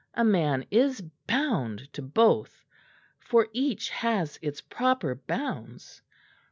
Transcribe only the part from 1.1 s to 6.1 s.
bound to both; for each has its proper bounds.